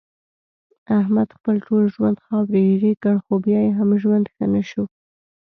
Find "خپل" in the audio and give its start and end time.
1.37-1.55